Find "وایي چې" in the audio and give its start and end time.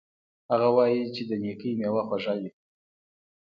0.75-1.23